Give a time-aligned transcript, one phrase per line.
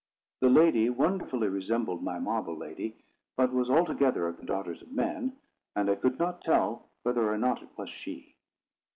[0.39, 2.95] The lady wonderfully resembled my marble lady,
[3.37, 5.37] but was altogether of the daughters of men,
[5.75, 8.33] and I could not tell whether or not it was she.